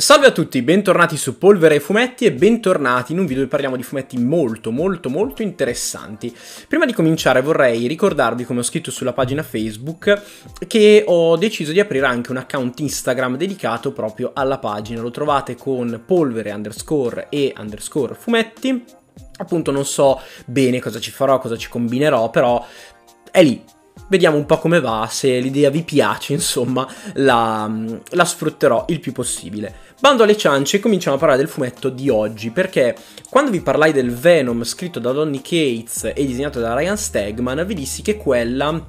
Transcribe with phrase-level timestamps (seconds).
[0.00, 3.76] Salve a tutti, bentornati su Polvere e Fumetti e bentornati in un video dove parliamo
[3.76, 6.34] di fumetti molto molto molto interessanti.
[6.66, 10.22] Prima di cominciare vorrei ricordarvi, come ho scritto sulla pagina Facebook,
[10.66, 15.02] che ho deciso di aprire anche un account Instagram dedicato proprio alla pagina.
[15.02, 18.82] Lo trovate con polvere underscore e underscore fumetti.
[19.36, 22.66] Appunto non so bene cosa ci farò, cosa ci combinerò, però
[23.30, 23.62] è lì,
[24.10, 27.70] vediamo un po' come va, se l'idea vi piace, insomma, la,
[28.10, 29.72] la, sfrutterò il più possibile.
[30.00, 32.96] Bando alle ciance, cominciamo a parlare del fumetto di oggi, perché
[33.30, 37.74] quando vi parlai del Venom scritto da Donny Cates e disegnato da Ryan Stegman, vi
[37.74, 38.84] dissi che quella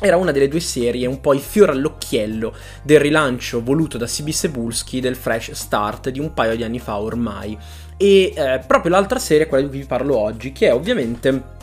[0.00, 2.52] era una delle due serie un po' il fiore all'occhiello
[2.82, 6.98] del rilancio voluto da CB Sebulski del Fresh Start di un paio di anni fa
[6.98, 7.56] ormai.
[7.96, 11.53] E eh, proprio l'altra serie, quella di cui vi parlo oggi, che è ovviamente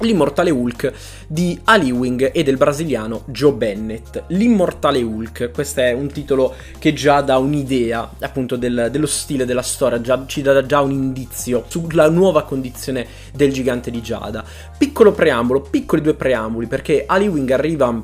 [0.00, 0.92] L'immortale Hulk
[1.26, 4.22] di Ali Wing e del brasiliano Joe Bennett.
[4.28, 9.62] L'immortale Hulk, questo è un titolo che già dà un'idea appunto del, dello stile della
[9.62, 14.44] storia, già, ci dà già un indizio sulla nuova condizione del gigante di Giada.
[14.78, 18.00] Piccolo preambolo, piccoli due preamboli, perché Ali Wing arriva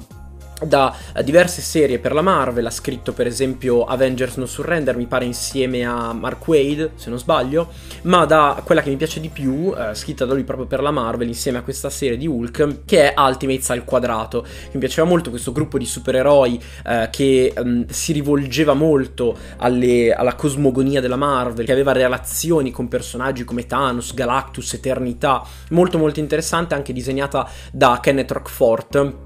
[0.63, 5.25] da diverse serie per la Marvel, ha scritto per esempio Avengers No Surrender, mi pare
[5.25, 7.71] insieme a Mark Wade, se non sbaglio,
[8.03, 10.91] ma da quella che mi piace di più, eh, scritta da lui proprio per la
[10.91, 14.47] Marvel, insieme a questa serie di Hulk, che è Ultimates al quadrato.
[14.73, 20.35] Mi piaceva molto questo gruppo di supereroi eh, che um, si rivolgeva molto alle, alla
[20.35, 26.75] cosmogonia della Marvel, che aveva relazioni con personaggi come Thanos, Galactus, Eternità, molto molto interessante,
[26.75, 29.24] anche disegnata da Kenneth Rockfort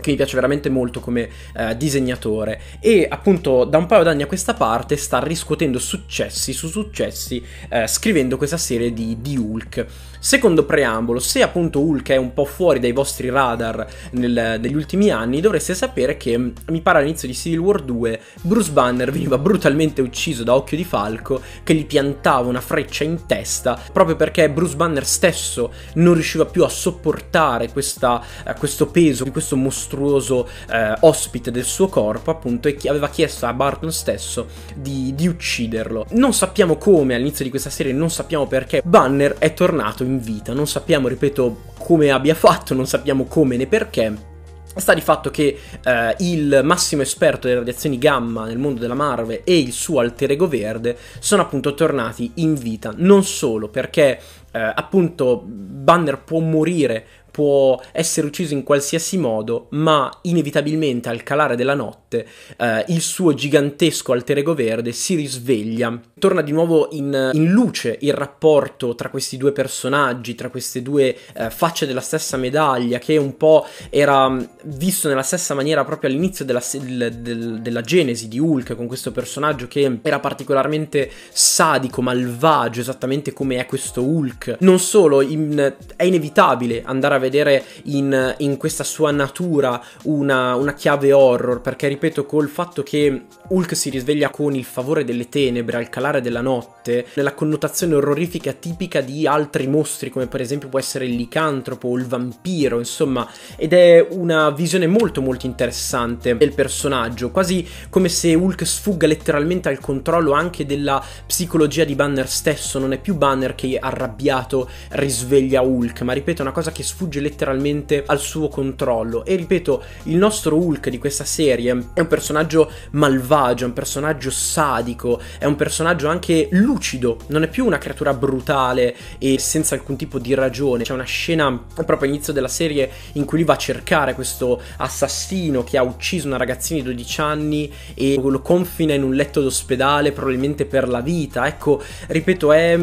[0.00, 4.26] che mi piace veramente molto come eh, disegnatore e appunto da un paio d'anni a
[4.26, 9.86] questa parte sta riscuotendo successi su successi eh, scrivendo questa serie di, di, Hulk.
[10.18, 15.10] Secondo preambolo, se appunto Hulk è un po' fuori dai vostri radar nel, negli ultimi
[15.10, 20.02] anni, dovreste sapere che mi pare all'inizio di Civil War 2 Bruce Banner veniva brutalmente
[20.02, 24.76] ucciso da Occhio di Falco che gli piantava una freccia in testa proprio perché Bruce
[24.76, 30.48] Banner stesso non riusciva più a sopportare questa, eh, questo peso di questo mostruoso mostruoso
[30.70, 36.06] eh, ospite del suo corpo, appunto, e aveva chiesto a Barton stesso di, di ucciderlo.
[36.10, 40.52] Non sappiamo come all'inizio di questa serie, non sappiamo perché Banner è tornato in vita,
[40.52, 44.28] non sappiamo, ripeto, come abbia fatto, non sappiamo come né perché.
[44.72, 49.40] Sta di fatto che eh, il massimo esperto delle radiazioni gamma nel mondo della Marvel
[49.42, 54.20] e il suo alter ego verde sono appunto tornati in vita, non solo perché
[54.52, 61.56] eh, appunto Banner può morire può essere ucciso in qualsiasi modo, ma inevitabilmente al calare
[61.56, 62.26] della notte
[62.56, 65.98] eh, il suo gigantesco alter ego verde si risveglia.
[66.18, 71.16] Torna di nuovo in, in luce il rapporto tra questi due personaggi, tra queste due
[71.34, 76.10] eh, facce della stessa medaglia, che un po' era mm, visto nella stessa maniera proprio
[76.10, 82.02] all'inizio della, del, del, della genesi di Hulk, con questo personaggio che era particolarmente sadico,
[82.02, 84.56] malvagio, esattamente come è questo Hulk.
[84.60, 90.74] Non solo, in, è inevitabile andare a vedere in, in questa sua natura una, una,
[90.74, 95.76] chiave horror, perché ripeto, col fatto che Hulk si risveglia con il favore delle tenebre
[95.76, 100.78] al calare della notte, nella connotazione orrorifica tipica di altri mostri, come per esempio può
[100.78, 106.52] essere il licantropo o il vampiro, insomma, ed è una visione molto molto interessante del
[106.52, 112.78] personaggio, quasi come se Hulk sfugga letteralmente al controllo anche della psicologia di Banner stesso,
[112.78, 117.09] non è più Banner che arrabbiato risveglia Hulk, ma ripeto, è una cosa che sfugge
[117.10, 119.24] sfugge letteralmente al suo controllo.
[119.24, 124.30] E ripeto, il nostro Hulk di questa serie è un personaggio malvagio, è un personaggio
[124.30, 129.96] sadico, è un personaggio anche lucido, non è più una creatura brutale e senza alcun
[129.96, 130.84] tipo di ragione.
[130.84, 135.64] C'è una scena proprio all'inizio della serie in cui lui va a cercare questo assassino
[135.64, 140.12] che ha ucciso una ragazzina di 12 anni e lo confina in un letto d'ospedale
[140.12, 141.46] probabilmente per la vita.
[141.46, 142.78] Ecco, ripeto, è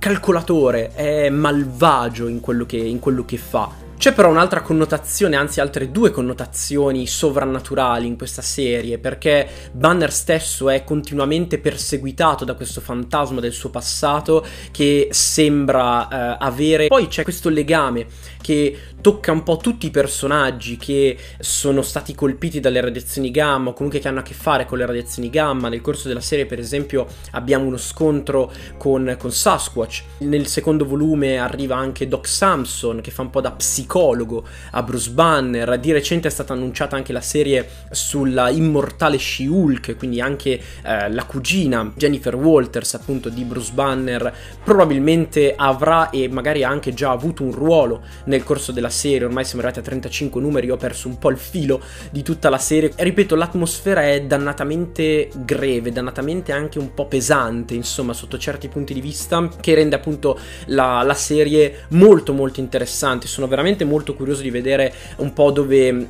[0.00, 3.89] calcolatore, è malvagio in quello che, in quello che fa.
[4.00, 10.70] C'è però un'altra connotazione, anzi altre due connotazioni sovrannaturali in questa serie, perché Banner stesso
[10.70, 16.86] è continuamente perseguitato da questo fantasma del suo passato che sembra eh, avere...
[16.86, 18.06] Poi c'è questo legame
[18.40, 23.72] che tocca un po' tutti i personaggi che sono stati colpiti dalle radiazioni gamma o
[23.74, 25.68] comunque che hanno a che fare con le radiazioni gamma.
[25.68, 30.02] Nel corso della serie, per esempio, abbiamo uno scontro con, con Sasquatch.
[30.20, 34.82] Nel secondo volume arriva anche Doc Samson che fa un po' da psicologo psicologo a
[34.84, 35.78] Bruce Banner.
[35.80, 41.24] Di recente è stata annunciata anche la serie sulla immortale She-Hulk, quindi anche eh, la
[41.24, 44.32] cugina Jennifer Walters, appunto di Bruce Banner,
[44.62, 49.26] probabilmente avrà e magari ha anche già avuto un ruolo nel corso della serie.
[49.26, 51.82] Ormai siamo arrivati a 35 numeri, ho perso un po' il filo
[52.12, 52.92] di tutta la serie.
[52.94, 59.00] Ripeto, l'atmosfera è dannatamente greve, dannatamente anche un po' pesante, insomma, sotto certi punti di
[59.00, 63.26] vista, che rende appunto la, la serie molto molto interessante.
[63.26, 66.06] Sono veramente molto curioso di vedere un po' dove, eh,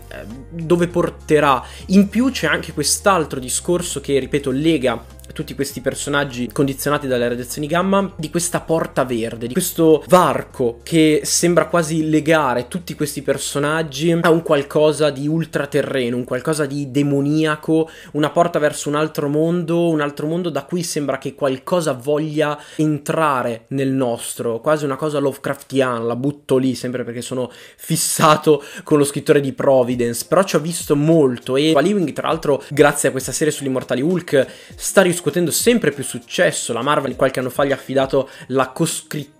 [0.50, 1.62] dove porterà.
[1.86, 7.66] In più c'è anche quest'altro discorso che, ripeto, lega tutti questi personaggi condizionati dalle radiazioni
[7.66, 14.10] gamma di questa porta verde, di questo varco che sembra quasi legare tutti questi personaggi
[14.20, 19.88] a un qualcosa di ultraterreno, un qualcosa di demoniaco, una porta verso un altro mondo,
[19.88, 25.18] un altro mondo da cui sembra che qualcosa voglia entrare nel nostro, quasi una cosa
[25.20, 30.56] Lovecraftiana, la butto lì sempre perché sono fissato con lo scrittore di Providence, però ci
[30.56, 35.18] ho visto molto e Ewing tra l'altro grazie a questa serie sull'immortali Hulk sta riuscendo
[35.20, 36.72] riscuotendo sempre più successo.
[36.72, 38.70] La Marvel qualche anno fa gli ha affidato la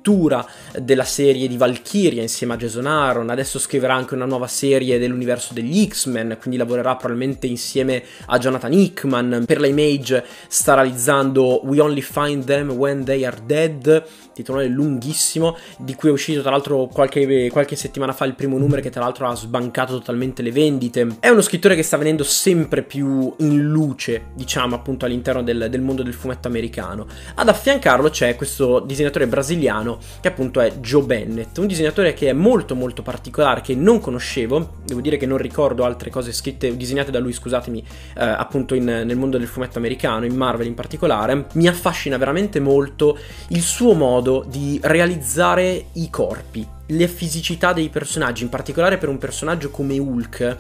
[0.01, 0.47] coscrittura
[0.81, 3.31] della serie di Valkyria insieme a Jason Aaron.
[3.31, 8.73] Adesso scriverà anche una nuova serie dell'universo degli X-Men, quindi lavorerà probabilmente insieme a Jonathan
[8.73, 9.45] Hickman.
[9.47, 15.57] Per la Image sta realizzando We Only Find Them When They Are Dead, titolone lunghissimo,
[15.79, 19.03] di cui è uscito tra l'altro qualche, qualche settimana fa il primo numero che tra
[19.03, 21.17] l'altro ha sbancato totalmente le vendite.
[21.21, 25.83] È uno scrittore che sta venendo sempre più in luce, diciamo appunto all'interno del, del
[25.83, 27.07] mondo del fumetto americano.
[27.35, 32.33] Ad affiancarlo c'è questo disegnatore brasiliano che appunto è Joe Bennett, un disegnatore che è
[32.33, 37.11] molto molto particolare, che non conoscevo, devo dire che non ricordo altre cose scritte, disegnate
[37.11, 37.85] da lui, scusatemi,
[38.17, 41.47] eh, appunto in, nel mondo del fumetto americano, in Marvel in particolare.
[41.55, 43.19] Mi affascina veramente molto
[43.49, 49.19] il suo modo di realizzare i corpi, le fisicità dei personaggi, in particolare per un
[49.19, 50.57] personaggio come Hulk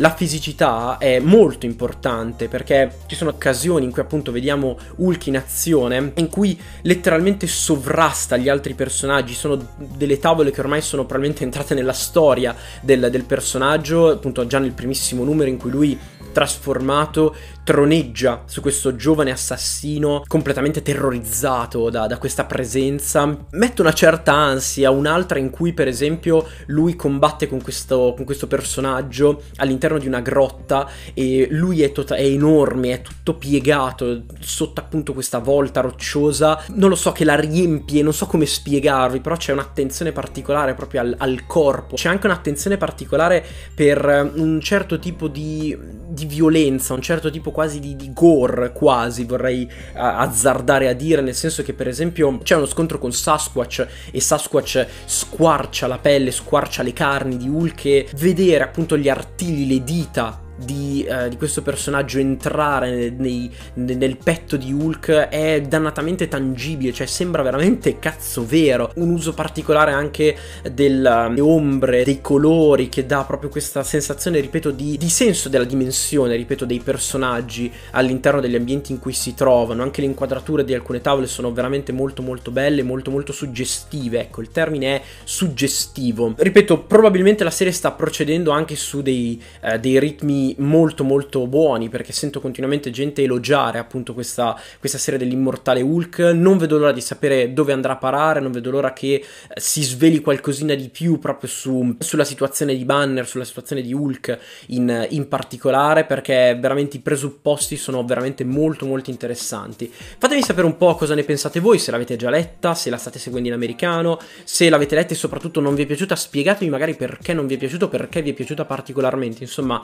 [0.00, 5.36] la fisicità è molto importante perché ci sono occasioni in cui appunto vediamo Hulk in
[5.36, 11.44] azione, in cui letteralmente sovrasta gli altri personaggi, sono delle tavole che ormai sono probabilmente
[11.44, 15.98] entrate nella storia del, del personaggio, appunto già nel primissimo numero in cui lui
[16.32, 17.34] trasformato
[17.70, 23.46] troneggia su questo giovane assassino completamente terrorizzato da, da, questa presenza.
[23.52, 28.48] Mette una certa ansia, un'altra in cui per esempio lui combatte con questo, con questo
[28.48, 34.80] personaggio all'interno di una grotta e lui è, tota- è enorme, è tutto piegato sotto
[34.80, 36.60] appunto questa volta rocciosa.
[36.70, 41.02] Non lo so che la riempie, non so come spiegarvi, però c'è un'attenzione particolare proprio
[41.02, 41.94] al, al corpo.
[41.94, 45.76] C'è anche un'attenzione particolare per un certo tipo di,
[46.08, 51.20] di violenza, un certo tipo quasi di, di gore, quasi vorrei uh, azzardare a dire,
[51.20, 56.30] nel senso che per esempio c'è uno scontro con Sasquatch e Sasquatch squarcia la pelle,
[56.30, 61.36] squarcia le carni di Hulk e vedere appunto gli artigli, le dita di, uh, di,
[61.36, 68.44] questo personaggio entrare nei, nel petto di Hulk è dannatamente tangibile, cioè sembra veramente cazzo
[68.46, 68.92] vero.
[68.96, 70.36] Un uso particolare anche
[70.72, 76.36] delle ombre, dei colori, che dà proprio questa sensazione, ripeto, di, di senso della dimensione,
[76.36, 79.82] ripeto, dei personaggi all'interno degli ambienti in cui si trovano.
[79.82, 84.20] Anche le inquadrature di alcune tavole sono veramente molto molto belle, molto molto suggestive.
[84.20, 86.34] Ecco, il termine è suggestivo.
[86.36, 91.88] Ripeto, probabilmente la serie sta procedendo anche su dei, uh, dei ritmi molto molto buoni
[91.88, 96.18] perché sento continuamente gente elogiare appunto questa, questa serie dell'immortale Hulk.
[96.34, 99.24] Non vedo l'ora di sapere dove andrà a parare non vedo l'ora che eh,
[99.56, 104.38] si sveli qualcosina di più proprio su, sulla situazione di Banner sulla situazione di Hulk
[104.66, 109.90] in, in particolare perché veramente i presupposti sono veramente molto molto interessanti.
[109.90, 113.18] Fatemi sapere un po' cosa ne pensate voi se l'avete già letta se la state
[113.18, 117.32] seguendo in americano se l'avete letta e soprattutto non vi è piaciuta spiegatemi magari perché
[117.32, 119.42] non vi è piaciuto perché vi è piaciuta particolarmente.
[119.42, 119.82] Insomma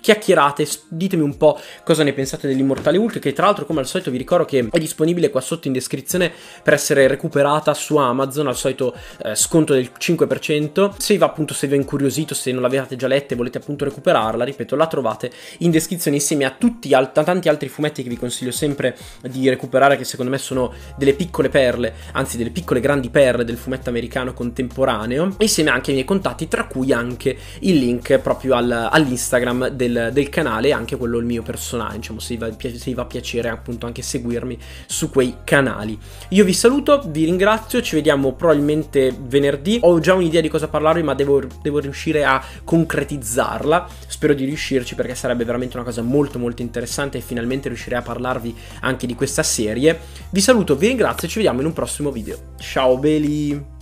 [0.00, 4.10] chiacchierate, ditemi un po' cosa ne pensate dell'Immortale Hulk, che tra l'altro come al solito
[4.10, 8.56] vi ricordo che è disponibile qua sotto in descrizione per essere recuperata su Amazon al
[8.56, 10.94] solito eh, sconto del 5%.
[10.96, 13.84] Se vi appunto, se vi è incuriosito, se non l'avete già letta e volete appunto
[13.84, 18.16] recuperarla, ripeto, la trovate in descrizione insieme a tutti a tanti altri fumetti che vi
[18.16, 23.10] consiglio sempre di recuperare, che secondo me sono delle piccole perle, anzi delle piccole grandi
[23.10, 28.18] perle del fumetto americano contemporaneo, insieme anche ai miei contatti, tra cui anche il link
[28.18, 32.40] proprio al, all'Instagram del, del, canale e anche quello il mio personale, diciamo, se vi,
[32.40, 35.98] va, se vi va piacere appunto anche seguirmi su quei canali.
[36.30, 39.78] Io vi saluto, vi ringrazio, ci vediamo probabilmente venerdì.
[39.82, 43.88] Ho già un'idea di cosa parlarvi, ma devo, devo riuscire a concretizzarla.
[44.06, 48.02] Spero di riuscirci perché sarebbe veramente una cosa molto molto interessante e finalmente riuscirei a
[48.02, 49.98] parlarvi anche di questa serie.
[50.30, 52.36] Vi saluto, vi ringrazio e ci vediamo in un prossimo video.
[52.58, 53.79] Ciao belli!